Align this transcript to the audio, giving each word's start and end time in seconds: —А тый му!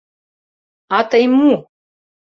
—А 0.97 0.97
тый 1.09 1.25
му! 1.37 1.51